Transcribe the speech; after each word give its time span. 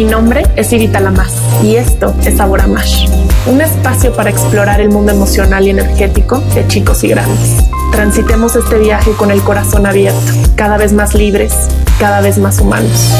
Mi 0.00 0.06
nombre 0.06 0.44
es 0.56 0.72
Irita 0.72 0.98
Lamas 0.98 1.30
y 1.62 1.76
esto 1.76 2.14
es 2.24 2.38
Sabor 2.38 2.62
a 2.62 2.66
Mash, 2.66 3.06
un 3.46 3.60
espacio 3.60 4.16
para 4.16 4.30
explorar 4.30 4.80
el 4.80 4.88
mundo 4.88 5.12
emocional 5.12 5.66
y 5.66 5.68
energético 5.68 6.38
de 6.54 6.66
chicos 6.68 7.04
y 7.04 7.08
grandes. 7.08 7.68
Transitemos 7.92 8.56
este 8.56 8.78
viaje 8.78 9.12
con 9.12 9.30
el 9.30 9.42
corazón 9.42 9.84
abierto, 9.84 10.32
cada 10.56 10.78
vez 10.78 10.94
más 10.94 11.14
libres, 11.14 11.68
cada 11.98 12.22
vez 12.22 12.38
más 12.38 12.60
humanos. 12.60 13.12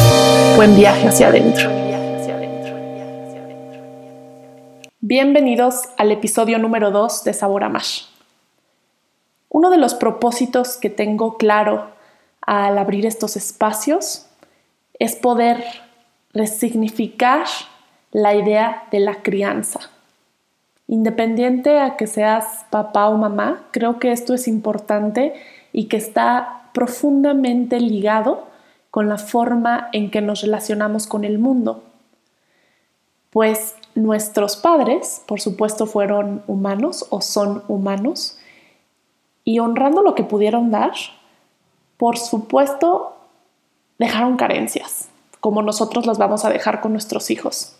Buen 0.56 0.74
viaje 0.74 1.06
hacia 1.06 1.28
adentro. 1.28 1.68
Bienvenidos 5.00 5.82
al 5.98 6.12
episodio 6.12 6.58
número 6.58 6.90
2 6.90 7.24
de 7.24 7.34
Sabor 7.34 7.64
a 7.64 7.68
Mash. 7.68 8.04
Uno 9.50 9.68
de 9.68 9.76
los 9.76 9.92
propósitos 9.92 10.78
que 10.78 10.88
tengo 10.88 11.36
claro 11.36 11.90
al 12.40 12.78
abrir 12.78 13.04
estos 13.04 13.36
espacios 13.36 14.24
es 14.98 15.14
poder 15.14 15.62
resignificar 16.32 17.46
la 18.12 18.34
idea 18.34 18.86
de 18.90 19.00
la 19.00 19.22
crianza. 19.22 19.80
Independiente 20.86 21.78
a 21.78 21.96
que 21.96 22.06
seas 22.06 22.66
papá 22.70 23.06
o 23.08 23.16
mamá, 23.16 23.68
creo 23.70 23.98
que 23.98 24.12
esto 24.12 24.34
es 24.34 24.48
importante 24.48 25.34
y 25.72 25.84
que 25.84 25.96
está 25.96 26.70
profundamente 26.72 27.78
ligado 27.80 28.48
con 28.90 29.08
la 29.08 29.18
forma 29.18 29.88
en 29.92 30.10
que 30.10 30.20
nos 30.20 30.42
relacionamos 30.42 31.06
con 31.06 31.24
el 31.24 31.38
mundo. 31.38 31.84
Pues 33.30 33.76
nuestros 33.94 34.56
padres, 34.56 35.22
por 35.26 35.40
supuesto, 35.40 35.86
fueron 35.86 36.42
humanos 36.48 37.06
o 37.10 37.20
son 37.20 37.62
humanos 37.68 38.38
y 39.44 39.60
honrando 39.60 40.02
lo 40.02 40.16
que 40.16 40.24
pudieron 40.24 40.72
dar, 40.72 40.92
por 41.96 42.18
supuesto, 42.18 43.16
dejaron 43.98 44.36
carencias 44.36 45.10
como 45.40 45.62
nosotros 45.62 46.06
las 46.06 46.18
vamos 46.18 46.44
a 46.44 46.50
dejar 46.50 46.80
con 46.80 46.92
nuestros 46.92 47.30
hijos. 47.30 47.76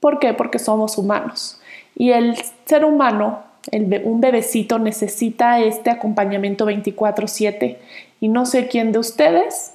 ¿Por 0.00 0.18
qué? 0.18 0.34
Porque 0.34 0.58
somos 0.58 0.98
humanos. 0.98 1.60
Y 1.96 2.12
el 2.12 2.36
ser 2.66 2.84
humano, 2.84 3.42
un 3.72 4.20
bebecito 4.20 4.78
necesita 4.78 5.60
este 5.60 5.90
acompañamiento 5.90 6.64
24/7. 6.64 7.78
Y 8.20 8.28
no 8.28 8.46
sé 8.46 8.68
quién 8.68 8.92
de 8.92 8.98
ustedes, 8.98 9.72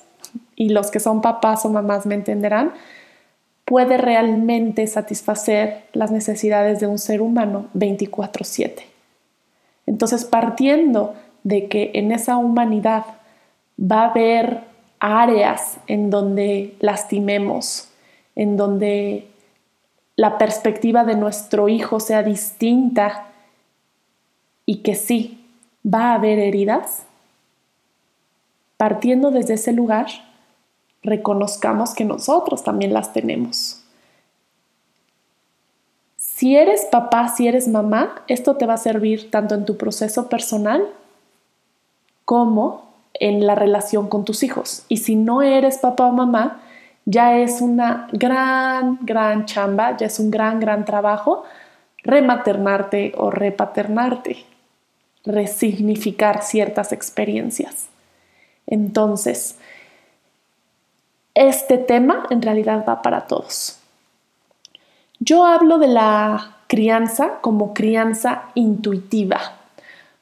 y 0.55 0.69
los 0.69 0.91
que 0.91 0.99
son 0.99 1.21
papás 1.21 1.65
o 1.65 1.69
mamás 1.69 2.05
me 2.05 2.15
entenderán, 2.15 2.73
puede 3.65 3.97
realmente 3.97 4.87
satisfacer 4.87 5.85
las 5.93 6.11
necesidades 6.11 6.79
de 6.79 6.87
un 6.87 6.97
ser 6.97 7.21
humano 7.21 7.67
24/7. 7.73 8.87
Entonces, 9.85 10.25
partiendo 10.25 11.15
de 11.43 11.67
que 11.67 11.91
en 11.93 12.11
esa 12.11 12.37
humanidad 12.37 13.05
va 13.79 14.03
a 14.03 14.09
haber 14.11 14.61
áreas 15.03 15.79
en 15.87 16.09
donde 16.09 16.77
lastimemos, 16.79 17.89
en 18.35 18.55
donde 18.55 19.27
la 20.15 20.37
perspectiva 20.37 21.03
de 21.03 21.15
nuestro 21.15 21.67
hijo 21.67 21.99
sea 21.99 22.23
distinta 22.23 23.27
y 24.65 24.77
que 24.77 24.95
sí, 24.95 25.45
va 25.85 26.11
a 26.11 26.13
haber 26.15 26.39
heridas, 26.39 27.03
partiendo 28.77 29.29
desde 29.29 29.55
ese 29.55 29.73
lugar, 29.73 30.07
reconozcamos 31.01 31.93
que 31.93 32.05
nosotros 32.05 32.63
también 32.63 32.93
las 32.93 33.11
tenemos. 33.11 33.83
Si 36.15 36.55
eres 36.55 36.85
papá, 36.85 37.27
si 37.27 37.49
eres 37.49 37.67
mamá, 37.67 38.23
esto 38.29 38.55
te 38.55 38.65
va 38.65 38.75
a 38.75 38.77
servir 38.77 39.29
tanto 39.29 39.53
en 39.53 39.65
tu 39.65 39.75
proceso 39.75 40.29
personal 40.29 40.87
como 42.23 42.92
en 43.13 43.45
la 43.45 43.55
relación 43.55 44.07
con 44.09 44.25
tus 44.25 44.43
hijos. 44.43 44.85
Y 44.89 44.97
si 44.97 45.15
no 45.15 45.41
eres 45.41 45.77
papá 45.77 46.05
o 46.05 46.11
mamá, 46.11 46.61
ya 47.05 47.37
es 47.37 47.61
una 47.61 48.07
gran, 48.11 48.99
gran 49.01 49.45
chamba, 49.45 49.97
ya 49.97 50.07
es 50.07 50.19
un 50.19 50.31
gran, 50.31 50.59
gran 50.59 50.85
trabajo 50.85 51.43
rematernarte 52.03 53.13
o 53.17 53.31
repaternarte, 53.31 54.45
resignificar 55.25 56.43
ciertas 56.43 56.91
experiencias. 56.91 57.87
Entonces, 58.67 59.57
este 61.33 61.77
tema 61.77 62.27
en 62.29 62.41
realidad 62.41 62.85
va 62.87 63.01
para 63.01 63.25
todos. 63.27 63.79
Yo 65.19 65.45
hablo 65.45 65.77
de 65.79 65.87
la 65.87 66.57
crianza 66.67 67.39
como 67.41 67.73
crianza 67.73 68.43
intuitiva. 68.55 69.39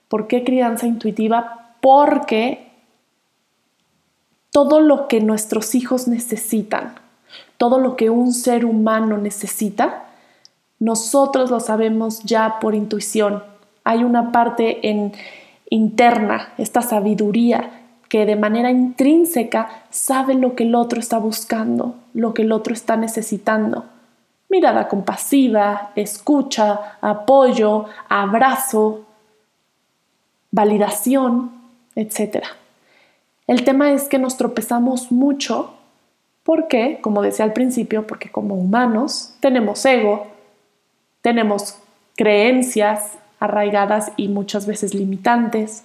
¿Por 0.07 0.27
qué 0.27 0.43
crianza 0.43 0.85
intuitiva? 0.85 1.75
Porque 1.81 2.70
todo 4.51 4.81
lo 4.81 5.07
que 5.07 5.21
nuestros 5.21 5.75
hijos 5.75 6.07
necesitan, 6.07 6.95
todo 7.57 7.77
lo 7.77 7.95
que 7.95 8.09
un 8.09 8.33
ser 8.33 8.65
humano 8.65 9.17
necesita, 9.17 10.05
nosotros 10.79 11.49
lo 11.49 11.59
sabemos 11.59 12.21
ya 12.23 12.59
por 12.59 12.75
intuición. 12.75 13.43
Hay 13.83 14.03
una 14.03 14.31
parte 14.31 14.81
interna, 15.69 16.53
esta 16.57 16.81
sabiduría 16.81 17.81
que 18.09 18.25
de 18.25 18.35
manera 18.35 18.71
intrínseca 18.71 19.85
sabe 19.89 20.33
lo 20.33 20.53
que 20.55 20.63
el 20.63 20.75
otro 20.75 20.99
está 20.99 21.17
buscando, 21.17 21.95
lo 22.13 22.33
que 22.33 22.41
el 22.41 22.51
otro 22.51 22.73
está 22.73 22.97
necesitando. 22.97 23.85
Mirada 24.49 24.89
compasiva, 24.89 25.91
escucha, 25.95 26.97
apoyo, 26.99 27.85
abrazo, 28.09 29.05
validación, 30.51 31.51
etcétera. 31.95 32.60
El 33.47 33.63
tema 33.63 33.91
es 33.91 34.07
que 34.07 34.19
nos 34.19 34.37
tropezamos 34.37 35.11
mucho 35.11 35.73
porque, 36.43 36.99
como 37.01 37.21
decía 37.21 37.45
al 37.45 37.53
principio, 37.53 38.07
porque 38.07 38.29
como 38.29 38.55
humanos 38.55 39.35
tenemos 39.39 39.85
ego, 39.85 40.27
tenemos 41.21 41.77
creencias 42.15 43.17
arraigadas 43.39 44.11
y 44.17 44.27
muchas 44.27 44.65
veces 44.65 44.93
limitantes, 44.93 45.83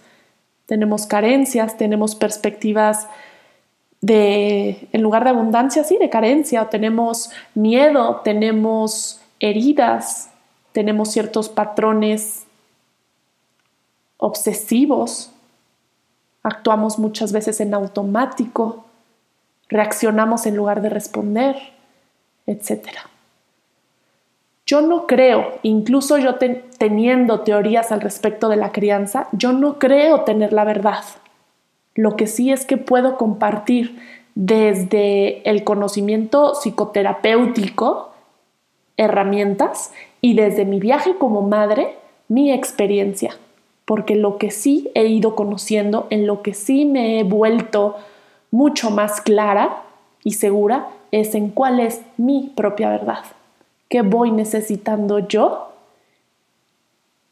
tenemos 0.66 1.06
carencias, 1.06 1.76
tenemos 1.76 2.14
perspectivas 2.14 3.06
de, 4.00 4.88
en 4.92 5.02
lugar 5.02 5.24
de 5.24 5.30
abundancia, 5.30 5.84
sí, 5.84 5.96
de 5.98 6.10
carencia, 6.10 6.62
o 6.62 6.66
tenemos 6.66 7.30
miedo, 7.54 8.20
tenemos 8.24 9.20
heridas, 9.40 10.30
tenemos 10.72 11.12
ciertos 11.12 11.48
patrones 11.48 12.44
obsesivos 14.18 15.30
actuamos 16.46 17.00
muchas 17.00 17.32
veces 17.32 17.60
en 17.60 17.74
automático, 17.74 18.84
reaccionamos 19.68 20.46
en 20.46 20.54
lugar 20.54 20.80
de 20.80 20.88
responder, 20.88 21.56
etc. 22.46 22.86
Yo 24.64 24.80
no 24.80 25.08
creo, 25.08 25.54
incluso 25.62 26.18
yo 26.18 26.36
teniendo 26.36 27.40
teorías 27.40 27.90
al 27.90 28.00
respecto 28.00 28.48
de 28.48 28.56
la 28.56 28.70
crianza, 28.70 29.26
yo 29.32 29.52
no 29.52 29.80
creo 29.80 30.20
tener 30.20 30.52
la 30.52 30.62
verdad. 30.62 31.02
Lo 31.96 32.14
que 32.14 32.28
sí 32.28 32.52
es 32.52 32.64
que 32.64 32.76
puedo 32.76 33.16
compartir 33.16 33.98
desde 34.36 35.48
el 35.50 35.64
conocimiento 35.64 36.54
psicoterapéutico, 36.54 38.12
herramientas, 38.96 39.90
y 40.20 40.34
desde 40.34 40.64
mi 40.64 40.78
viaje 40.78 41.16
como 41.18 41.42
madre, 41.42 41.96
mi 42.28 42.52
experiencia 42.52 43.36
porque 43.86 44.16
lo 44.16 44.36
que 44.36 44.50
sí 44.50 44.90
he 44.94 45.06
ido 45.06 45.34
conociendo, 45.34 46.08
en 46.10 46.26
lo 46.26 46.42
que 46.42 46.52
sí 46.52 46.84
me 46.84 47.18
he 47.18 47.24
vuelto 47.24 47.96
mucho 48.50 48.90
más 48.90 49.22
clara 49.22 49.84
y 50.22 50.32
segura, 50.32 50.88
es 51.12 51.34
en 51.34 51.48
cuál 51.50 51.80
es 51.80 52.02
mi 52.16 52.52
propia 52.54 52.90
verdad, 52.90 53.24
qué 53.88 54.02
voy 54.02 54.32
necesitando 54.32 55.20
yo 55.20 55.72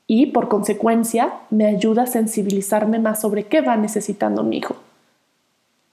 y 0.07 0.27
por 0.27 0.49
consecuencia 0.49 1.35
me 1.51 1.67
ayuda 1.67 2.03
a 2.03 2.07
sensibilizarme 2.07 3.01
más 3.01 3.21
sobre 3.21 3.45
qué 3.45 3.61
va 3.61 3.77
necesitando 3.77 4.45
mi 4.45 4.59
hijo, 4.59 4.77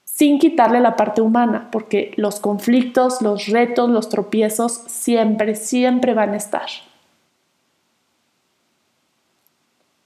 sin 0.03 0.37
quitarle 0.37 0.79
la 0.79 0.95
parte 0.95 1.21
humana, 1.21 1.69
porque 1.71 2.13
los 2.17 2.39
conflictos, 2.39 3.23
los 3.23 3.47
retos, 3.47 3.89
los 3.89 4.09
tropiezos 4.09 4.73
siempre, 4.85 5.55
siempre 5.55 6.13
van 6.13 6.33
a 6.33 6.37
estar. 6.37 6.67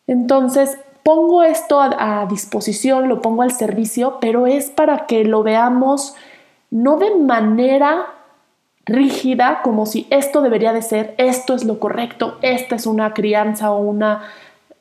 Entonces, 0.07 0.77
pongo 1.03 1.43
esto 1.43 1.79
a, 1.79 2.25
disposición, 2.27 3.09
lo 3.09 3.21
pongo 3.21 3.43
al 3.43 3.51
servicio, 3.51 4.17
pero 4.19 4.47
es 4.47 4.71
para 4.71 5.05
que 5.05 5.23
lo 5.23 5.43
veamos 5.43 6.15
no 6.71 6.97
de 6.97 7.15
manera 7.15 8.07
rígida, 8.85 9.61
como 9.63 9.85
si 9.85 10.07
esto 10.09 10.41
debería 10.41 10.73
de 10.73 10.81
ser, 10.81 11.15
esto 11.17 11.53
es 11.53 11.63
lo 11.63 11.79
correcto, 11.79 12.37
esta 12.41 12.75
es 12.75 12.87
una 12.87 13.13
crianza 13.13 13.71
o 13.71 13.79
una, 13.79 14.23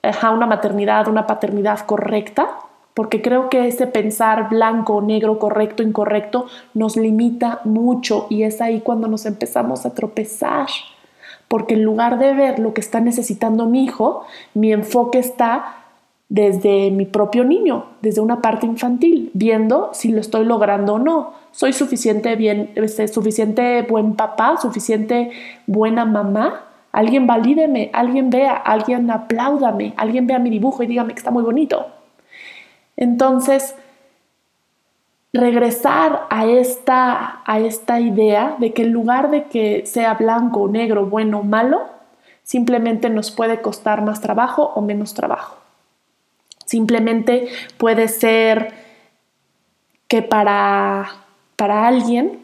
una 0.03 0.47
maternidad, 0.47 1.09
una 1.09 1.27
paternidad 1.27 1.81
correcta, 1.81 2.49
porque 2.95 3.21
creo 3.21 3.51
que 3.51 3.67
ese 3.67 3.87
pensar 3.87 4.49
blanco, 4.49 5.03
negro, 5.03 5.39
correcto, 5.39 5.83
incorrecto 5.83 6.47
nos 6.73 6.97
limita 6.97 7.61
mucho 7.65 8.27
y 8.31 8.45
es 8.45 8.61
ahí 8.61 8.81
cuando 8.81 9.09
nos 9.09 9.27
empezamos 9.27 9.85
a 9.85 9.95
tropezar 9.95 10.69
porque 11.49 11.75
en 11.75 11.85
lugar 11.85 12.19
de 12.19 12.35
ver 12.35 12.59
lo 12.59 12.75
que 12.75 12.81
está 12.81 13.01
necesitando 13.01 13.67
mi 13.67 13.85
hijo, 13.85 14.25
mi 14.55 14.73
enfoque 14.73 15.19
está 15.19 15.85
desde 16.29 16.91
mi 16.91 17.05
propio 17.05 17.45
niño, 17.45 17.87
desde 18.03 18.21
una 18.21 18.41
parte 18.41 18.67
infantil, 18.67 19.31
viendo 19.35 19.91
si 19.93 20.11
lo 20.11 20.21
estoy 20.21 20.45
logrando 20.45 20.95
o 20.95 20.99
no. 20.99 21.33
Soy 21.53 21.73
suficiente 21.73 22.35
bien, 22.35 22.71
este, 22.75 23.07
suficiente 23.09 23.83
buen 23.83 24.15
papá, 24.17 24.57
suficiente 24.57 25.31
buena 25.67 26.05
mamá. 26.05 26.65
Alguien 26.93 27.27
valídeme, 27.27 27.91
alguien 27.93 28.31
vea, 28.31 28.55
alguien 28.55 29.11
apláudame, 29.11 29.95
alguien 29.97 30.27
vea 30.27 30.39
mi 30.39 30.51
dibujo 30.51 30.83
y 30.83 30.87
dígame 30.87 31.13
que 31.13 31.19
está 31.19 31.31
muy 31.31 31.43
bonito. 31.43 31.87
Entonces, 32.97 33.75
regresar 35.35 36.27
a 36.31 36.47
esta, 36.47 37.43
a 37.45 37.59
esta 37.59 38.01
idea 38.01 38.57
de 38.59 38.73
que 38.73 38.83
en 38.83 38.93
lugar 38.93 39.31
de 39.31 39.45
que 39.45 39.85
sea 39.85 40.15
blanco, 40.15 40.69
negro, 40.69 41.07
bueno 41.07 41.41
o 41.41 41.43
malo, 41.43 41.83
simplemente 42.45 43.11
nos 43.11 43.33
puede 43.33 43.61
costar 43.61 44.03
más 44.03 44.21
trabajo 44.21 44.73
o 44.77 44.81
menos 44.81 45.13
trabajo. 45.13 45.57
Simplemente 46.65 47.49
puede 47.77 48.07
ser 48.09 48.73
que 50.07 50.23
para, 50.23 51.25
para 51.57 51.89
alguien 51.89 52.39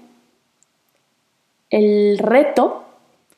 el 1.70 2.18
reto 2.18 2.84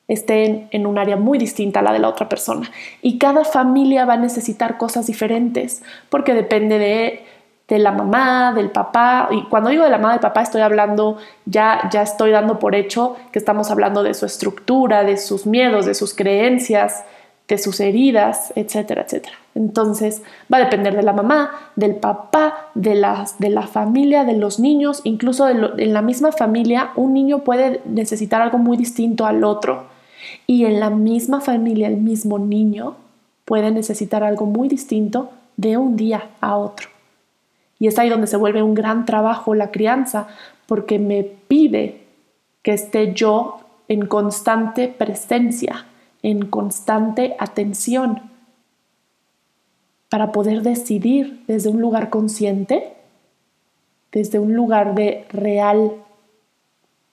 esté 0.09 0.69
en, 0.71 0.87
un 0.87 0.99
área 0.99 1.17
muy 1.17 1.39
distinta 1.39 1.81
a 1.81 1.83
la 1.83 1.93
de 1.93 1.99
la 1.99 2.09
otra 2.09 2.29
persona. 2.29 2.71
Y 3.03 3.19
cada 3.19 3.45
familia 3.45 4.05
va 4.05 4.15
a 4.15 4.19
necesitar 4.19 4.79
cosas 4.79 5.07
diferentes 5.07 5.83
porque 6.09 6.35
depende 6.35 6.79
de 6.79 7.25
de 7.69 7.79
la 7.79 7.93
mamá, 7.93 8.53
del 8.55 8.71
papá, 8.71 9.29
y 9.31 9.45
cuando 9.45 9.71
digo 9.71 9.85
de 9.85 9.91
la 9.91 9.99
mamá, 9.99 10.13
del 10.13 10.21
papá 10.21 10.43
estoy 10.43 10.61
hablando, 10.61 11.17
ya, 11.47 11.89
ya 11.91 12.03
estoy 12.03 12.31
dando 12.31 12.59
por 12.59 12.75
hecho 12.75 13.17
que 13.33 13.39
estamos 13.39 13.71
hablando 13.71 14.03
de 14.03 14.15
su 14.15 14.27
estructura, 14.27 15.05
de 15.05 15.17
sus 15.17 15.47
miedos, 15.47 15.87
de 15.87 15.95
sus 15.95 16.15
creencias, 16.15 17.05
de 17.49 17.59
sus 17.59 17.81
heridas, 17.81 18.53
etcétera, 18.57 19.03
etcétera. 19.03 19.37
Entonces 19.55 20.23
va 20.53 20.59
a 20.59 20.61
depender 20.61 20.97
de 20.97 21.03
la 21.03 21.13
mamá, 21.13 21.51
del 21.77 21.97
papá, 21.97 22.71
de, 22.75 22.95
las, 22.95 23.39
de 23.39 23.51
la 23.51 23.67
familia, 23.67 24.25
de 24.25 24.35
los 24.35 24.59
niños, 24.59 25.01
incluso 25.05 25.49
en 25.49 25.93
la 25.93 26.03
misma 26.03 26.33
familia 26.33 26.91
un 26.97 27.13
niño 27.13 27.41
puede 27.41 27.81
necesitar 27.85 28.41
algo 28.41 28.59
muy 28.59 28.77
distinto 28.77 29.27
al 29.27 29.45
otro 29.45 29.87
y 30.47 30.65
en 30.65 30.81
la 30.81 30.91
misma 30.91 31.41
familia 31.41 31.89
el 31.89 31.97
mismo 31.97 32.39
niño 32.39 32.97
puede 33.45 33.71
necesitar 33.71 34.23
algo 34.23 34.47
muy 34.47 34.69
distinto 34.69 35.31
de 35.57 35.77
un 35.77 35.97
día 35.97 36.31
a 36.41 36.57
otro. 36.57 36.89
Y 37.83 37.89
es 37.89 37.99
ahí 37.99 38.09
donde 38.09 38.29
se 38.29 38.37
vuelve 38.37 38.63
un 38.63 38.75
gran 38.75 39.07
trabajo 39.07 39.57
la 39.57 39.73
crianza, 39.73 40.29
porque 40.67 41.01
me 41.01 41.25
pide 41.25 42.05
que 42.63 42.75
esté 42.75 43.13
yo 43.13 43.59
en 43.89 44.07
constante 44.07 44.87
presencia, 44.87 45.87
en 46.23 46.47
constante 46.47 47.35
atención, 47.41 48.31
para 50.09 50.31
poder 50.31 50.63
decidir 50.63 51.43
desde 51.49 51.71
un 51.71 51.81
lugar 51.81 52.09
consciente, 52.09 52.93
desde 54.13 54.39
un 54.39 54.55
lugar 54.55 54.95
de 54.95 55.27
real, 55.31 55.91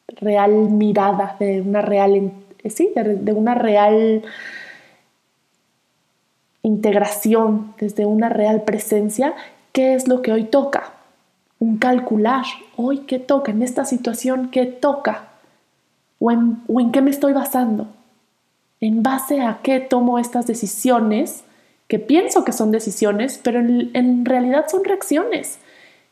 real 0.07 0.51
mirada, 0.69 1.35
de 1.39 1.61
una 1.61 1.81
real, 1.81 2.31
sí, 2.65 2.91
de 2.93 3.33
una 3.33 3.55
real 3.55 4.21
integración, 6.61 7.73
desde 7.79 8.05
una 8.05 8.29
real 8.29 8.61
presencia 8.61 9.33
¿Qué 9.71 9.93
es 9.93 10.07
lo 10.07 10.21
que 10.21 10.31
hoy 10.31 10.45
toca? 10.45 10.93
Un 11.59 11.77
calcular. 11.77 12.45
Hoy, 12.75 12.99
¿qué 12.99 13.19
toca? 13.19 13.51
En 13.51 13.61
esta 13.61 13.85
situación, 13.85 14.49
¿qué 14.49 14.65
toca? 14.65 15.29
¿O 16.17 16.31
en, 16.31 16.91
qué 16.91 17.01
me 17.01 17.11
estoy 17.11 17.33
basando? 17.33 17.87
¿En 18.81 19.03
base 19.03 19.41
a 19.41 19.59
qué 19.61 19.79
tomo 19.79 20.17
estas 20.17 20.47
decisiones? 20.47 21.43
Que 21.87 21.99
pienso 21.99 22.43
que 22.43 22.51
son 22.51 22.71
decisiones, 22.71 23.39
pero 23.43 23.59
en, 23.59 23.91
en 23.93 24.25
realidad 24.25 24.65
son 24.69 24.83
reacciones. 24.83 25.59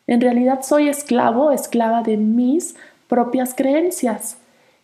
En 0.05 0.21
realidad 0.21 0.61
soy 0.61 0.87
esclavo, 0.87 1.51
esclava 1.51 2.03
de 2.03 2.17
mis 2.17 2.75
propias 3.07 3.53
creencias. 3.55 4.37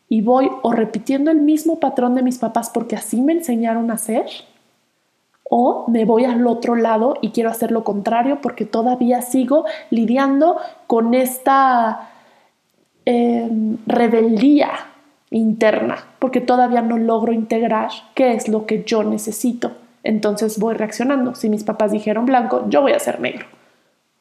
Y 0.09 0.21
voy 0.21 0.49
o 0.61 0.71
repitiendo 0.71 1.31
el 1.31 1.41
mismo 1.41 1.79
patrón 1.79 2.15
de 2.15 2.23
mis 2.23 2.39
papás 2.39 2.69
porque 2.69 2.95
así 2.95 3.21
me 3.21 3.33
enseñaron 3.33 3.91
a 3.91 3.95
hacer, 3.95 4.25
o 5.49 5.85
me 5.87 6.05
voy 6.05 6.25
al 6.25 6.45
otro 6.47 6.75
lado 6.75 7.15
y 7.21 7.29
quiero 7.29 7.49
hacer 7.49 7.71
lo 7.71 7.83
contrario 7.83 8.39
porque 8.41 8.65
todavía 8.65 9.21
sigo 9.21 9.65
lidiando 9.89 10.57
con 10.87 11.13
esta 11.13 12.09
em, 13.05 13.77
rebeldía 13.85 14.71
interna, 15.29 15.97
porque 16.19 16.41
todavía 16.41 16.81
no 16.81 16.97
logro 16.97 17.33
integrar 17.33 17.89
qué 18.13 18.33
es 18.33 18.47
lo 18.47 18.65
que 18.65 18.83
yo 18.83 19.03
necesito. 19.03 19.71
Entonces 20.03 20.59
voy 20.59 20.75
reaccionando. 20.75 21.33
Si 21.35 21.49
mis 21.49 21.63
papás 21.63 21.91
dijeron 21.91 22.25
blanco, 22.25 22.65
yo 22.69 22.81
voy 22.81 22.91
a 22.91 22.97
hacer 22.97 23.19
negro. 23.19 23.45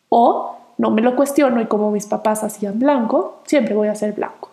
O 0.08 0.56
no 0.78 0.90
me 0.90 1.02
lo 1.02 1.16
cuestiono 1.16 1.60
y 1.60 1.66
como 1.66 1.90
mis 1.90 2.06
papás 2.06 2.44
hacían 2.44 2.78
blanco, 2.78 3.40
siempre 3.44 3.74
voy 3.74 3.88
a 3.88 3.92
hacer 3.92 4.12
blanco. 4.14 4.50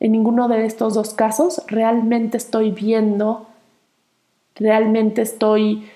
En 0.00 0.12
ninguno 0.12 0.46
de 0.48 0.64
estos 0.64 0.94
dos 0.94 1.14
casos 1.14 1.62
realmente 1.66 2.36
estoy 2.36 2.70
viendo 2.70 3.47
realmente 4.58 5.22
estoy, 5.22 5.88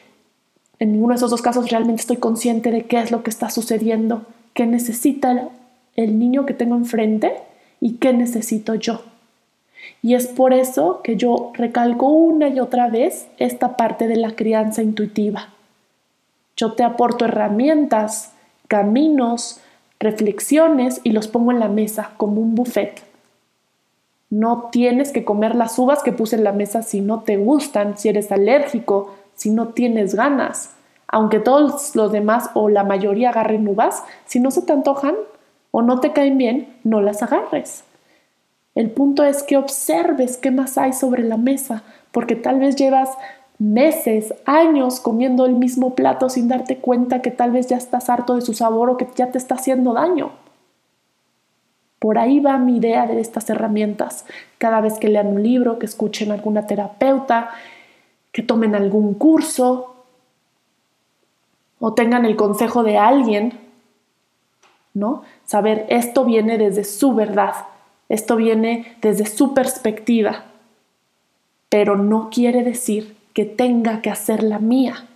en 0.79 0.93
ninguno 0.93 1.13
de 1.13 1.17
esos 1.17 1.31
dos 1.31 1.43
casos 1.43 1.71
realmente 1.71 2.01
estoy 2.01 2.17
consciente 2.17 2.71
de 2.71 2.85
qué 2.87 3.01
es 3.01 3.11
lo 3.11 3.23
que 3.23 3.31
está 3.31 3.51
sucediendo, 3.51 4.25
qué 4.55 4.67
necesita 4.67 5.49
el 5.97 6.19
niño 6.19 6.47
que 6.47 6.55
tengo 6.55 6.77
enfrente 6.77 7.35
y 7.81 7.95
qué 7.95 8.13
necesito 8.13 8.75
yo. 8.75 9.03
Y 10.03 10.15
es 10.15 10.27
por 10.27 10.53
eso 10.53 11.01
que 11.03 11.17
yo 11.17 11.53
recalco 11.55 12.09
una 12.09 12.49
y 12.49 12.61
otra 12.61 12.89
vez 12.89 13.27
esta 13.39 13.77
parte 13.77 14.09
de 14.09 14.17
la 14.17 14.35
crianza 14.35 14.83
intuitiva. 14.83 15.49
Yo 16.57 16.73
te 16.73 16.85
aporto 16.85 17.25
herramientas, 17.25 18.33
caminos, 18.69 19.61
reflexiones 19.99 21.01
y 21.05 21.13
los 21.13 21.29
pongo 21.29 21.53
en 21.53 21.61
la 21.61 21.69
mesa 21.69 22.13
como 22.17 22.41
un 22.41 22.55
buffet. 22.55 23.03
No 24.33 24.71
tienes 24.73 25.13
que 25.13 25.27
comer 25.27 25.55
las 25.55 25.79
uvas 25.79 26.03
que 26.03 26.11
puse 26.11 26.37
en 26.37 26.45
la 26.45 26.53
mesa 26.53 26.81
si 26.81 27.03
no 27.03 27.21
te 27.21 27.37
gustan, 27.37 27.99
si 27.99 28.09
eres 28.09 28.33
alérgico, 28.33 29.15
si 29.35 29.51
no 29.51 29.69
tienes 29.69 30.15
ganas. 30.15 30.71
Aunque 31.07 31.39
todos 31.39 31.95
los 31.95 32.11
demás 32.13 32.49
o 32.55 32.71
la 32.71 32.83
mayoría 32.83 33.29
agarren 33.29 33.69
uvas, 33.69 34.03
si 34.25 34.41
no 34.41 34.51
se 34.51 34.63
te 34.63 34.73
antojan 34.73 35.17
o 35.71 35.83
no 35.83 36.01
te 36.01 36.15
caen 36.15 36.39
bien, 36.39 36.79
no 36.83 37.03
las 37.03 37.23
agarres. 37.23 37.85
El 38.75 38.91
punto 38.91 39.23
es 39.23 39.43
que 39.43 39.59
observes 39.59 40.39
qué 40.39 40.51
más 40.51 40.79
hay 40.79 40.95
sobre 40.95 41.25
la 41.25 41.37
mesa, 41.37 41.83
porque 42.11 42.35
tal 42.35 42.59
vez 42.59 42.77
llevas 42.77 43.11
meses, 43.59 44.33
años 44.47 45.01
comiendo 45.01 45.45
el 45.45 45.57
mismo 45.57 45.95
plato 45.95 46.31
sin 46.31 46.49
darte 46.49 46.79
cuenta 46.79 47.21
que 47.21 47.33
tal 47.33 47.51
vez 47.51 47.67
ya 47.67 47.77
estás 47.77 48.09
harto 48.09 48.35
de 48.35 48.41
su 48.41 48.55
sabor 48.55 48.89
o 48.89 48.97
que 48.97 49.07
ya 49.15 49.31
te 49.31 49.37
está 49.37 49.57
haciendo 49.57 49.93
daño. 49.93 50.31
Por 52.03 52.19
ahí 52.19 52.41
va 52.41 52.59
mi 52.59 52.79
idea 52.79 53.07
de 53.07 53.21
estas 53.21 53.49
herramientas. 53.49 54.25
Cada 54.59 54.81
vez 54.81 54.95
que 54.99 55.07
lean 55.07 55.29
un 55.29 55.41
libro, 55.41 55.79
que 55.79 55.87
escuchen 55.87 56.33
alguna 56.33 56.67
terapeuta, 56.67 57.51
que 58.33 58.43
tomen 58.43 58.75
algún 58.75 59.15
curso 59.15 59.95
o 61.79 61.95
tengan 61.95 62.25
el 62.25 62.35
consejo 62.35 62.83
de 62.83 62.99
alguien, 62.99 63.53
¿no? 64.95 65.23
Saber 65.45 65.87
esto 65.91 66.25
viene 66.25 66.59
desde 66.59 66.83
su 66.83 67.15
verdad, 67.15 67.55
esto 68.09 68.35
viene 68.35 68.97
desde 69.01 69.27
su 69.27 69.55
perspectiva, 69.55 70.47
pero 71.69 71.97
no 71.97 72.31
quiere 72.31 72.65
decir 72.65 73.17
que 73.33 73.45
tenga 73.45 74.03
que 74.03 74.11
hacer 74.11 74.43
la 74.43 74.59
mía. 74.59 75.07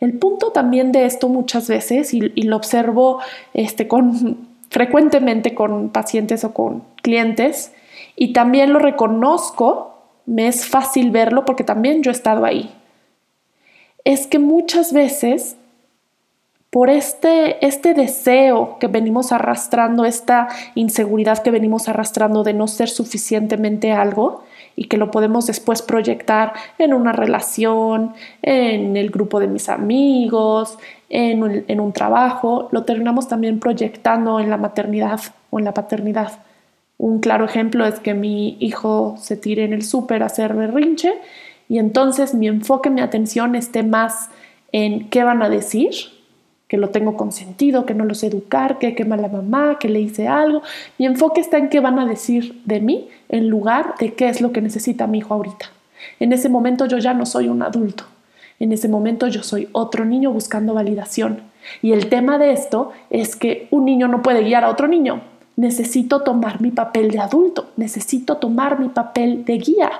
El 0.00 0.18
punto 0.18 0.50
también 0.50 0.90
de 0.90 1.04
esto 1.04 1.28
muchas 1.28 1.68
veces, 1.68 2.12
y, 2.14 2.32
y 2.34 2.42
lo 2.42 2.56
observo 2.56 3.20
este, 3.54 3.86
con 3.86 4.50
frecuentemente 4.72 5.54
con 5.54 5.90
pacientes 5.90 6.44
o 6.44 6.54
con 6.54 6.82
clientes 7.02 7.74
y 8.16 8.32
también 8.32 8.72
lo 8.72 8.78
reconozco, 8.78 9.98
me 10.24 10.48
es 10.48 10.66
fácil 10.66 11.10
verlo 11.10 11.44
porque 11.44 11.62
también 11.62 12.02
yo 12.02 12.10
he 12.10 12.14
estado 12.14 12.46
ahí. 12.46 12.74
Es 14.04 14.26
que 14.26 14.38
muchas 14.38 14.94
veces 14.94 15.56
por 16.70 16.88
este, 16.88 17.64
este 17.66 17.92
deseo 17.92 18.78
que 18.78 18.86
venimos 18.86 19.30
arrastrando, 19.30 20.06
esta 20.06 20.48
inseguridad 20.74 21.42
que 21.42 21.50
venimos 21.50 21.86
arrastrando 21.90 22.42
de 22.42 22.54
no 22.54 22.66
ser 22.66 22.88
suficientemente 22.88 23.92
algo 23.92 24.42
y 24.76 24.84
que 24.84 24.96
lo 24.96 25.10
podemos 25.10 25.46
después 25.46 25.82
proyectar 25.82 26.52
en 26.78 26.94
una 26.94 27.12
relación, 27.12 28.14
en 28.42 28.96
el 28.96 29.10
grupo 29.10 29.40
de 29.40 29.48
mis 29.48 29.68
amigos, 29.68 30.78
en 31.08 31.80
un, 31.80 31.92
trabajo, 31.92 32.68
lo 32.72 32.84
terminamos 32.84 33.28
también 33.28 33.60
proyectando 33.60 34.40
en 34.40 34.48
la 34.48 34.56
maternidad 34.56 35.20
o 35.50 35.58
en 35.58 35.66
la 35.66 35.74
paternidad. 35.74 36.40
Un 36.96 37.20
claro 37.20 37.44
ejemplo 37.44 37.84
es 37.84 38.00
que 38.00 38.14
mi 38.14 38.56
hijo 38.60 39.16
se 39.18 39.36
tire 39.36 39.64
en 39.64 39.74
el 39.74 39.82
súper 39.82 40.22
a 40.22 40.26
hacer 40.26 40.54
berrinche 40.54 41.12
y 41.68 41.78
entonces 41.78 42.34
mi 42.34 42.48
enfoque, 42.48 42.88
mi 42.88 43.02
atención 43.02 43.54
esté 43.56 43.82
más 43.82 44.30
en 44.72 45.10
qué 45.10 45.22
van 45.22 45.42
a 45.42 45.50
decir, 45.50 45.90
que 46.72 46.78
lo 46.78 46.88
tengo 46.88 47.18
consentido, 47.18 47.84
que 47.84 47.92
no 47.92 48.06
lo 48.06 48.14
sé 48.14 48.28
educar, 48.28 48.78
que 48.78 48.94
qué 48.94 49.04
mala 49.04 49.28
mamá, 49.28 49.76
que 49.78 49.90
le 49.90 50.00
hice 50.00 50.26
algo. 50.26 50.62
Mi 50.96 51.04
enfoque 51.04 51.42
está 51.42 51.58
en 51.58 51.68
qué 51.68 51.80
van 51.80 51.98
a 51.98 52.06
decir 52.06 52.62
de 52.64 52.80
mí 52.80 53.10
en 53.28 53.50
lugar 53.50 53.94
de 54.00 54.14
qué 54.14 54.30
es 54.30 54.40
lo 54.40 54.52
que 54.52 54.62
necesita 54.62 55.06
mi 55.06 55.18
hijo 55.18 55.34
ahorita. 55.34 55.66
En 56.18 56.32
ese 56.32 56.48
momento 56.48 56.86
yo 56.86 56.96
ya 56.96 57.12
no 57.12 57.26
soy 57.26 57.50
un 57.50 57.62
adulto. 57.62 58.04
En 58.58 58.72
ese 58.72 58.88
momento 58.88 59.26
yo 59.26 59.42
soy 59.42 59.68
otro 59.72 60.06
niño 60.06 60.32
buscando 60.32 60.72
validación. 60.72 61.42
Y 61.82 61.92
el 61.92 62.08
tema 62.08 62.38
de 62.38 62.52
esto 62.52 62.92
es 63.10 63.36
que 63.36 63.68
un 63.70 63.84
niño 63.84 64.08
no 64.08 64.22
puede 64.22 64.42
guiar 64.42 64.64
a 64.64 64.70
otro 64.70 64.88
niño. 64.88 65.20
Necesito 65.56 66.22
tomar 66.22 66.62
mi 66.62 66.70
papel 66.70 67.10
de 67.10 67.18
adulto, 67.18 67.66
necesito 67.76 68.38
tomar 68.38 68.80
mi 68.80 68.88
papel 68.88 69.44
de 69.44 69.58
guía. 69.58 69.92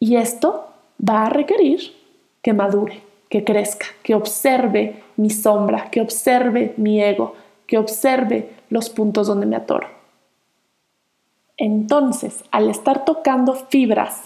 Y 0.00 0.16
esto 0.16 0.66
va 1.08 1.26
a 1.26 1.30
requerir 1.30 1.92
que 2.42 2.52
madure, 2.52 3.02
que 3.28 3.44
crezca, 3.44 3.86
que 4.02 4.14
observe 4.14 5.02
mi 5.16 5.30
sombra, 5.30 5.90
que 5.90 6.00
observe 6.00 6.74
mi 6.76 7.02
ego, 7.02 7.34
que 7.66 7.78
observe 7.78 8.50
los 8.70 8.90
puntos 8.90 9.26
donde 9.26 9.46
me 9.46 9.56
atoro. 9.56 9.86
Entonces, 11.56 12.44
al 12.50 12.70
estar 12.70 13.04
tocando 13.04 13.54
fibras 13.54 14.24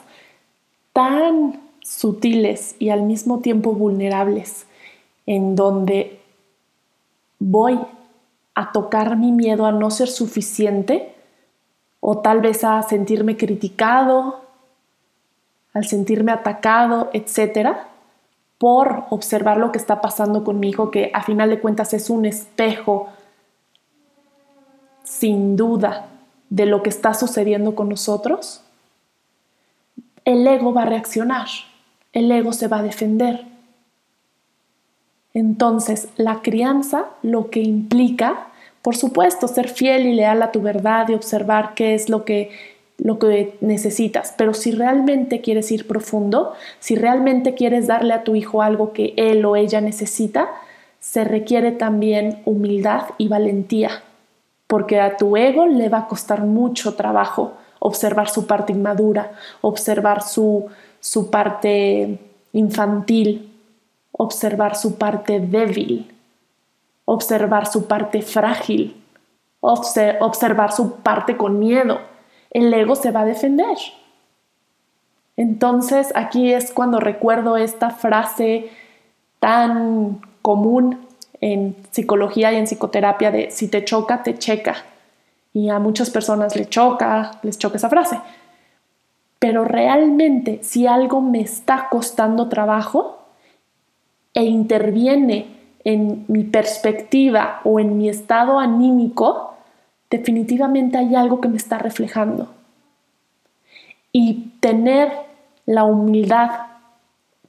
tan 0.93 1.61
sutiles 1.81 2.77
y 2.79 2.91
al 2.91 3.03
mismo 3.03 3.41
tiempo 3.41 3.73
vulnerables, 3.73 4.67
en 5.27 5.57
donde 5.57 6.21
voy 7.39 7.81
a 8.55 8.73
tocar 8.73 9.17
mi 9.17 9.33
miedo 9.33 9.67
a 9.67 9.73
no 9.73 9.91
ser 9.91 10.09
suficiente 10.09 11.15
o 12.01 12.19
tal 12.19 12.41
vez 12.41 12.65
a 12.65 12.83
sentirme 12.83 13.37
criticado, 13.37 14.43
al 15.73 15.87
sentirme 15.87 16.33
atacado, 16.33 17.09
etcétera, 17.13 17.89
por 18.63 19.07
observar 19.11 19.57
lo 19.57 19.73
que 19.73 19.79
está 19.79 20.01
pasando 20.01 20.45
con 20.45 20.61
mi 20.61 20.69
hijo, 20.69 20.93
que 20.93 21.11
a 21.15 21.25
final 21.25 21.51
de 21.51 21.59
cuentas 21.59 21.93
es 21.95 22.09
un 22.11 22.25
espejo, 22.25 23.09
sin 25.03 25.57
duda, 25.57 26.07
de 26.49 26.67
lo 26.67 26.85
que 26.85 26.91
está 26.91 27.13
sucediendo 27.13 27.75
con 27.75 27.89
nosotros, 27.89 28.63
el 30.25 30.47
ego 30.47 30.73
va 30.73 30.83
a 30.83 30.87
reaccionar, 30.87 31.49
el 32.13 32.31
ego 32.31 32.53
se 32.53 32.69
va 32.69 32.79
a 32.79 32.83
defender. 32.85 33.47
Entonces, 35.35 36.11
la 36.15 36.41
crianza 36.41 37.07
lo 37.23 37.51
que 37.51 37.63
implica, 37.63 38.47
por 38.81 38.95
supuesto, 38.95 39.49
ser 39.49 39.71
fiel 39.71 40.07
y 40.07 40.15
leal 40.15 40.41
a 40.41 40.53
tu 40.53 40.63
verdad 40.63 41.09
y 41.09 41.15
observar 41.15 41.75
qué 41.75 41.95
es 41.95 42.09
lo 42.09 42.25
que 42.25 42.53
lo 43.03 43.19
que 43.19 43.57
necesitas, 43.61 44.33
pero 44.37 44.55
si 44.55 44.71
realmente 44.71 45.41
quieres 45.41 45.73
ir 45.73 45.89
profundo, 45.89 46.55
si 46.79 46.95
realmente 46.95 47.55
quieres 47.55 47.87
darle 47.89 48.15
a 48.15 48.23
tu 48.23 48.37
hijo 48.37 48.63
algo 48.63 48.93
que 48.93 49.15
él 49.17 49.45
o 49.45 49.57
ella 49.57 49.81
necesita, 49.81 50.49
se 51.01 51.25
requiere 51.25 51.73
también 51.73 52.43
humildad 52.45 53.07
y 53.19 53.27
valentía, 53.27 54.03
porque 54.69 55.01
a 55.01 55.17
tu 55.17 55.37
ego 55.37 55.67
le 55.67 55.89
va 55.89 55.99
a 55.99 56.09
costar 56.09 56.43
mucho 56.43 56.95
trabajo 56.95 57.55
observar 57.85 58.31
su 58.31 58.47
parte 58.47 58.73
inmadura, 58.73 59.33
observar 59.61 60.23
su, 60.23 60.67
su 61.01 61.31
parte 61.31 62.21
infantil, 62.53 63.53
observar 64.13 64.77
su 64.77 64.99
parte 64.99 65.41
débil, 65.41 66.15
observar 67.05 67.67
su 67.67 67.89
parte 67.89 68.23
frágil, 68.23 69.03
observar 69.61 70.73
su 70.73 70.99
parte 70.99 71.37
con 71.37 71.59
miedo. 71.59 71.99
El 72.53 72.73
ego 72.73 72.95
se 72.95 73.11
va 73.11 73.23
a 73.23 73.25
defender. 73.25 73.77
Entonces 75.37 76.13
aquí 76.15 76.53
es 76.53 76.71
cuando 76.71 77.01
recuerdo 77.01 77.57
esta 77.57 77.91
frase 77.91 78.71
tan 79.41 80.21
común 80.43 81.09
en 81.41 81.75
psicología 81.91 82.53
y 82.53 82.57
en 82.57 82.67
psicoterapia 82.67 83.33
de 83.33 83.51
si 83.51 83.67
te 83.67 83.85
choca, 83.85 84.23
te 84.23 84.39
checa. 84.39 84.77
Y 85.53 85.69
a 85.69 85.81
muchas 85.81 86.11
personas 86.11 86.55
les 86.55 86.71
choca, 86.71 87.41
les 87.43 87.59
choca 87.59 87.79
esa 87.79 87.89
frase. 87.89 88.21
Pero 89.41 89.65
realmente 89.65 90.61
si 90.63 90.87
algo 90.87 91.21
me 91.21 91.41
está 91.41 91.89
costando 91.91 92.49
trabajo, 92.49 93.23
e 94.35 94.45
interviene 94.45 95.47
en 95.85 96.25
mi 96.29 96.45
perspectiva 96.45 97.61
o 97.65 97.81
en 97.81 97.99
mi 97.99 98.09
estado 98.09 98.59
anímico, 98.59 99.52
definitivamente 100.13 100.99
hay 100.99 101.17
algo 101.17 101.41
que 101.41 101.49
me 101.49 101.57
está 101.57 101.79
reflejando. 101.79 102.49
Y 104.13 104.53
tener 104.61 105.11
la 105.65 105.85
humildad, 105.85 106.51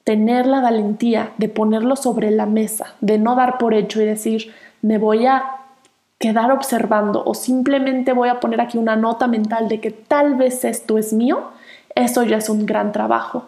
tener 0.06 0.48
la 0.48 0.62
valentía 0.62 1.34
de 1.38 1.50
ponerlo 1.50 1.98
sobre 1.98 2.32
la 2.32 2.46
mesa, 2.46 2.96
de 3.02 3.18
no 3.18 3.36
dar 3.36 3.58
por 3.58 3.74
hecho 3.74 4.02
y 4.02 4.06
decir, 4.06 4.54
me 4.82 4.98
voy 4.98 5.26
a 5.26 5.44
quedar 6.20 6.54
observando 6.54 7.22
o 7.26 7.34
simplemente 7.34 8.14
voy 8.14 8.30
a 8.30 8.40
poner 8.40 8.62
aquí 8.62 8.78
una 8.78 8.96
nota 8.96 9.28
mental 9.28 9.68
de 9.68 9.82
que 9.82 9.92
tal 9.92 10.36
vez 10.36 10.64
esto 10.64 10.98
es 10.98 11.12
mío, 11.12 11.50
eso 11.96 12.24
ya 12.24 12.38
es 12.38 12.48
un 12.48 12.66
gran 12.66 12.94
trabajo. 12.94 13.46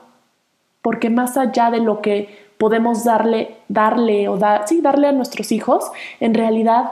Porque 0.82 1.10
más 1.10 1.38
allá 1.38 1.72
de 1.72 1.80
lo 1.80 2.02
que 2.02 2.48
podemos 2.58 3.06
darle, 3.06 3.56
darle 3.70 4.28
o 4.28 4.38
dar, 4.38 4.68
sí, 4.68 4.82
darle 4.82 5.08
a 5.08 5.14
nuestros 5.14 5.54
hijos, 5.54 5.90
en 6.20 6.34
realidad 6.34 6.92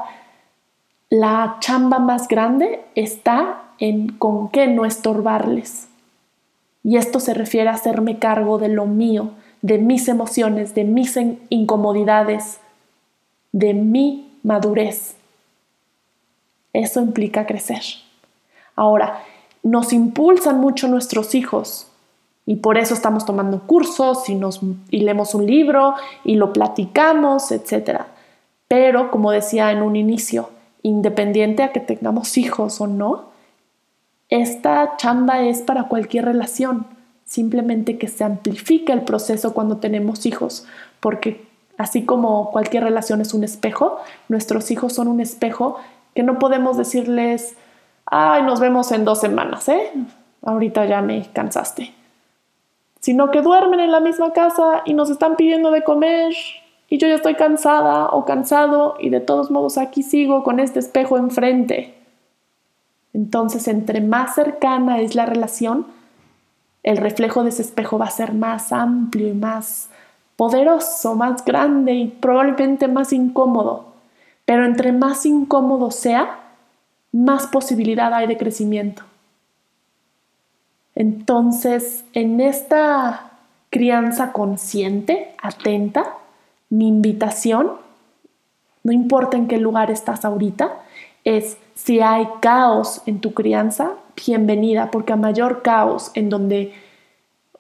la 1.13 1.57
chamba 1.59 1.99
más 1.99 2.27
grande 2.27 2.83
está 2.95 3.65
en 3.77 4.13
con 4.13 4.49
qué 4.49 4.65
no 4.65 4.83
estorbarles. 4.83 5.87
Y 6.83 6.97
esto 6.97 7.19
se 7.19 7.35
refiere 7.35 7.69
a 7.69 7.73
hacerme 7.73 8.17
cargo 8.17 8.57
de 8.57 8.69
lo 8.69 8.87
mío, 8.87 9.29
de 9.61 9.77
mis 9.77 10.07
emociones, 10.07 10.73
de 10.73 10.85
mis 10.85 11.15
incomodidades, 11.49 12.61
de 13.51 13.75
mi 13.75 14.39
madurez. 14.41 15.15
Eso 16.73 16.99
implica 16.99 17.45
crecer. 17.45 17.83
Ahora, 18.75 19.23
nos 19.61 19.93
impulsan 19.93 20.59
mucho 20.59 20.87
nuestros 20.87 21.35
hijos 21.35 21.91
y 22.47 22.55
por 22.55 22.79
eso 22.79 22.95
estamos 22.95 23.23
tomando 23.23 23.67
cursos 23.67 24.27
y, 24.29 24.33
nos, 24.33 24.61
leemos 24.89 25.35
un 25.35 25.45
libro 25.45 25.93
y 26.23 26.37
lo 26.37 26.53
platicamos, 26.53 27.51
etc. 27.51 28.01
Pero, 28.67 29.11
como 29.11 29.29
decía 29.29 29.71
en 29.71 29.83
un 29.83 29.95
inicio, 29.95 30.49
independiente 30.83 31.63
a 31.63 31.71
que 31.71 31.79
tengamos 31.79 32.37
hijos 32.37 32.79
o 32.79 32.87
no, 32.87 33.29
esta 34.29 34.95
chamba 34.97 35.41
es 35.41 35.61
para 35.61 35.85
cualquier 35.85 36.25
relación. 36.25 36.85
Simplemente 37.25 37.97
que 37.97 38.07
se 38.07 38.23
amplifica 38.23 38.93
el 38.93 39.01
proceso 39.01 39.53
cuando 39.53 39.77
tenemos 39.77 40.25
hijos, 40.25 40.67
porque 40.99 41.47
así 41.77 42.03
como 42.03 42.51
cualquier 42.51 42.83
relación 42.83 43.21
es 43.21 43.33
un 43.33 43.43
espejo, 43.43 43.97
nuestros 44.29 44.69
hijos 44.69 44.93
son 44.93 45.07
un 45.07 45.19
espejo 45.19 45.77
que 46.13 46.21
no 46.21 46.37
podemos 46.37 46.77
decirles, 46.77 47.55
ay, 48.05 48.43
nos 48.43 48.59
vemos 48.59 48.91
en 48.91 49.05
dos 49.05 49.19
semanas, 49.19 49.67
¿eh? 49.69 49.91
Ahorita 50.43 50.85
ya 50.85 51.01
me 51.01 51.27
cansaste 51.33 51.93
sino 53.03 53.31
que 53.31 53.41
duermen 53.41 53.81
en 53.81 53.91
la 53.91 53.99
misma 53.99 54.31
casa 54.31 54.81
y 54.85 54.93
nos 54.93 55.09
están 55.09 55.35
pidiendo 55.35 55.71
de 55.71 55.83
comer 55.83 56.33
y 56.93 56.99
yo 56.99 57.07
ya 57.07 57.15
estoy 57.15 57.33
cansada 57.33 58.09
o 58.09 58.23
cansado 58.23 58.93
y 58.99 59.09
de 59.09 59.19
todos 59.19 59.49
modos 59.49 59.79
aquí 59.79 60.03
sigo 60.03 60.43
con 60.43 60.59
este 60.59 60.77
espejo 60.77 61.17
enfrente. 61.17 61.95
Entonces, 63.13 63.67
entre 63.67 63.99
más 63.99 64.35
cercana 64.35 64.99
es 64.99 65.15
la 65.15 65.25
relación, 65.25 65.87
el 66.83 66.97
reflejo 66.97 67.41
de 67.41 67.49
ese 67.49 67.63
espejo 67.63 67.97
va 67.97 68.05
a 68.05 68.11
ser 68.11 68.35
más 68.35 68.71
amplio 68.71 69.27
y 69.27 69.33
más 69.33 69.89
poderoso, 70.35 71.15
más 71.15 71.43
grande 71.43 71.93
y 71.93 72.07
probablemente 72.09 72.87
más 72.87 73.11
incómodo. 73.11 73.85
Pero 74.45 74.63
entre 74.63 74.91
más 74.91 75.25
incómodo 75.25 75.89
sea, 75.89 76.41
más 77.11 77.47
posibilidad 77.47 78.13
hay 78.13 78.27
de 78.27 78.37
crecimiento. 78.37 79.01
Entonces, 80.93 82.05
en 82.13 82.39
esta 82.39 83.31
crianza 83.71 84.31
consciente, 84.31 85.33
atenta, 85.41 86.17
mi 86.73 86.87
invitación, 86.87 87.73
no 88.83 88.91
importa 88.91 89.37
en 89.37 89.47
qué 89.47 89.59
lugar 89.59 89.91
estás 89.91 90.25
ahorita, 90.25 90.71
es 91.23 91.59
si 91.75 91.99
hay 91.99 92.27
caos 92.41 93.03
en 93.05 93.21
tu 93.21 93.35
crianza, 93.35 93.91
bienvenida, 94.25 94.89
porque 94.89 95.13
a 95.13 95.15
mayor 95.15 95.61
caos 95.61 96.09
en 96.15 96.31
donde, 96.31 96.73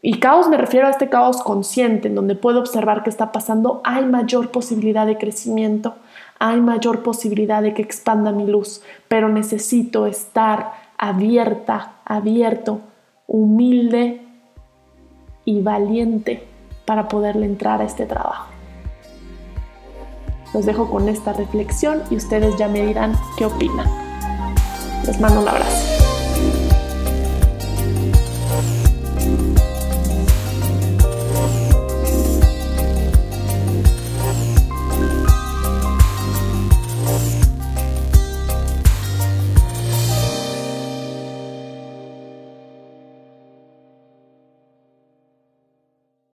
y 0.01 0.17
caos 0.17 0.49
me 0.49 0.57
refiero 0.57 0.87
a 0.87 0.89
este 0.89 1.09
caos 1.09 1.43
consciente, 1.43 2.07
en 2.07 2.15
donde 2.15 2.33
puedo 2.33 2.59
observar 2.59 3.03
qué 3.03 3.11
está 3.11 3.31
pasando, 3.31 3.81
hay 3.83 4.03
mayor 4.03 4.49
posibilidad 4.49 5.05
de 5.05 5.19
crecimiento, 5.19 5.93
hay 6.39 6.59
mayor 6.59 7.03
posibilidad 7.03 7.61
de 7.61 7.75
que 7.75 7.83
expanda 7.83 8.31
mi 8.31 8.47
luz, 8.47 8.81
pero 9.09 9.29
necesito 9.29 10.07
estar 10.07 10.73
abierta, 10.97 11.97
abierto 12.03 12.81
humilde 13.27 14.25
y 15.45 15.61
valiente 15.61 16.47
para 16.85 17.07
poderle 17.07 17.45
entrar 17.45 17.79
a 17.79 17.85
este 17.85 18.07
trabajo. 18.07 18.53
Los 20.53 20.65
dejo 20.65 20.89
con 20.89 21.09
esta 21.09 21.33
reflexión 21.33 22.03
y 22.09 22.15
ustedes 22.15 22.55
ya 22.57 22.67
me 22.67 22.85
dirán 22.85 23.15
qué 23.37 23.45
opinan. 23.45 23.87
Les 25.05 25.19
mando 25.19 25.41
un 25.41 25.47
abrazo. 25.47 26.02